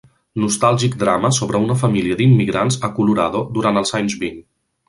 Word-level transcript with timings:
Nostàlgic 0.43 0.95
drama 1.03 1.31
sobre 1.39 1.61
una 1.67 1.75
família 1.83 2.17
d'immigrants 2.21 2.81
a 2.89 2.93
Colorado 2.99 3.47
durant 3.59 3.83
els 3.83 3.97
anys 4.01 4.21
vint. 4.27 4.43